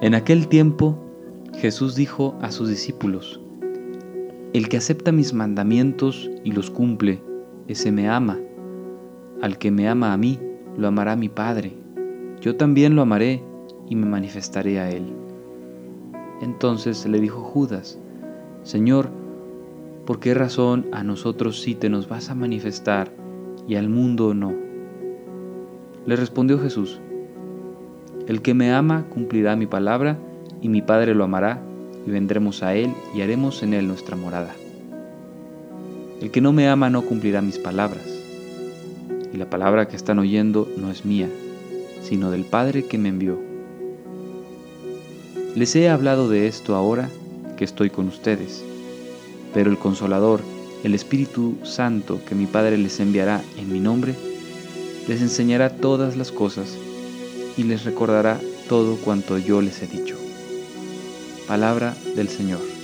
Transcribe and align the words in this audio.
En 0.00 0.14
aquel 0.14 0.46
tiempo 0.46 0.96
Jesús 1.54 1.96
dijo 1.96 2.36
a 2.40 2.52
sus 2.52 2.68
discípulos, 2.68 3.40
El 4.52 4.68
que 4.68 4.76
acepta 4.76 5.10
mis 5.10 5.34
mandamientos 5.34 6.30
y 6.44 6.52
los 6.52 6.70
cumple, 6.70 7.20
ese 7.66 7.90
me 7.90 8.08
ama. 8.08 8.38
Al 9.42 9.58
que 9.58 9.72
me 9.72 9.88
ama 9.88 10.12
a 10.12 10.16
mí, 10.16 10.38
lo 10.76 10.86
amará 10.86 11.16
mi 11.16 11.28
Padre. 11.28 11.76
Yo 12.40 12.54
también 12.54 12.94
lo 12.94 13.02
amaré 13.02 13.42
y 13.88 13.96
me 13.96 14.06
manifestaré 14.06 14.78
a 14.78 14.88
él. 14.88 15.02
Entonces 16.42 17.04
le 17.04 17.18
dijo 17.18 17.40
Judas, 17.40 17.98
Señor, 18.62 19.10
¿por 20.06 20.20
qué 20.20 20.32
razón 20.32 20.86
a 20.92 21.02
nosotros 21.02 21.60
sí 21.60 21.74
te 21.74 21.88
nos 21.88 22.08
vas 22.08 22.30
a 22.30 22.36
manifestar 22.36 23.12
y 23.66 23.74
al 23.74 23.88
mundo 23.88 24.32
no? 24.32 24.54
Le 26.06 26.14
respondió 26.14 26.60
Jesús, 26.60 27.00
el 28.28 28.42
que 28.42 28.52
me 28.52 28.72
ama 28.72 29.06
cumplirá 29.08 29.56
mi 29.56 29.66
palabra, 29.66 30.18
y 30.60 30.68
mi 30.68 30.82
Padre 30.82 31.14
lo 31.14 31.24
amará, 31.24 31.62
y 32.06 32.10
vendremos 32.10 32.62
a 32.62 32.74
él 32.74 32.92
y 33.14 33.22
haremos 33.22 33.62
en 33.62 33.72
él 33.72 33.88
nuestra 33.88 34.16
morada. 34.16 34.54
El 36.20 36.30
que 36.30 36.42
no 36.42 36.52
me 36.52 36.68
ama 36.68 36.90
no 36.90 37.02
cumplirá 37.02 37.40
mis 37.40 37.58
palabras, 37.58 38.04
y 39.32 39.36
la 39.38 39.48
palabra 39.48 39.88
que 39.88 39.96
están 39.96 40.18
oyendo 40.18 40.68
no 40.76 40.90
es 40.90 41.06
mía, 41.06 41.30
sino 42.02 42.30
del 42.30 42.44
Padre 42.44 42.84
que 42.84 42.98
me 42.98 43.08
envió. 43.08 43.38
Les 45.54 45.74
he 45.74 45.88
hablado 45.88 46.28
de 46.28 46.48
esto 46.48 46.76
ahora 46.76 47.08
que 47.56 47.64
estoy 47.64 47.88
con 47.88 48.08
ustedes, 48.08 48.62
pero 49.54 49.70
el 49.70 49.78
Consolador, 49.78 50.42
el 50.84 50.94
Espíritu 50.94 51.56
Santo 51.62 52.20
que 52.28 52.34
mi 52.34 52.44
Padre 52.44 52.76
les 52.76 53.00
enviará 53.00 53.40
en 53.56 53.72
mi 53.72 53.80
nombre, 53.80 54.14
les 55.08 55.22
enseñará 55.22 55.70
todas 55.70 56.14
las 56.14 56.30
cosas 56.30 56.76
y 57.58 57.64
les 57.64 57.84
recordará 57.84 58.40
todo 58.68 58.96
cuanto 58.96 59.36
yo 59.36 59.60
les 59.60 59.82
he 59.82 59.88
dicho. 59.88 60.16
Palabra 61.48 61.94
del 62.14 62.28
Señor. 62.28 62.77